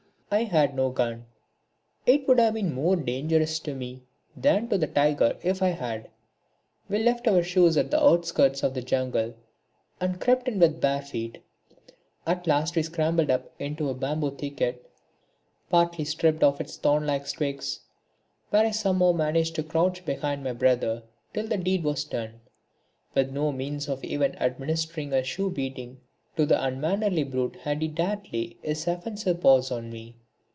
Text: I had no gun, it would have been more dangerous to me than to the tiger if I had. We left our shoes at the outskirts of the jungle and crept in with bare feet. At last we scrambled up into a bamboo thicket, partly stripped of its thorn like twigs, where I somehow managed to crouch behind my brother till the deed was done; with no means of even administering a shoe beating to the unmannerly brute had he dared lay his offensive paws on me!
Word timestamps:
I 0.33 0.45
had 0.45 0.73
no 0.77 0.91
gun, 0.91 1.25
it 2.05 2.25
would 2.25 2.39
have 2.39 2.53
been 2.53 2.73
more 2.73 2.95
dangerous 2.95 3.59
to 3.59 3.75
me 3.75 4.03
than 4.33 4.69
to 4.69 4.77
the 4.77 4.87
tiger 4.87 5.37
if 5.43 5.61
I 5.61 5.67
had. 5.71 6.09
We 6.87 6.99
left 7.03 7.27
our 7.27 7.43
shoes 7.43 7.75
at 7.75 7.91
the 7.91 8.01
outskirts 8.01 8.63
of 8.63 8.73
the 8.73 8.81
jungle 8.81 9.35
and 9.99 10.21
crept 10.21 10.47
in 10.47 10.57
with 10.57 10.79
bare 10.79 11.01
feet. 11.01 11.43
At 12.25 12.47
last 12.47 12.77
we 12.77 12.83
scrambled 12.83 13.29
up 13.29 13.51
into 13.59 13.89
a 13.89 13.93
bamboo 13.93 14.31
thicket, 14.31 14.89
partly 15.69 16.05
stripped 16.05 16.43
of 16.43 16.61
its 16.61 16.77
thorn 16.77 17.05
like 17.05 17.29
twigs, 17.29 17.81
where 18.51 18.65
I 18.65 18.71
somehow 18.71 19.11
managed 19.11 19.55
to 19.55 19.63
crouch 19.63 20.05
behind 20.05 20.45
my 20.45 20.53
brother 20.53 21.03
till 21.33 21.47
the 21.49 21.57
deed 21.57 21.83
was 21.83 22.05
done; 22.05 22.39
with 23.13 23.31
no 23.31 23.51
means 23.51 23.89
of 23.89 24.01
even 24.01 24.37
administering 24.37 25.11
a 25.11 25.25
shoe 25.25 25.49
beating 25.51 25.99
to 26.37 26.45
the 26.45 26.63
unmannerly 26.63 27.25
brute 27.25 27.57
had 27.57 27.81
he 27.81 27.89
dared 27.89 28.31
lay 28.31 28.55
his 28.61 28.87
offensive 28.87 29.41
paws 29.41 29.69
on 29.69 29.89
me! 29.91 30.15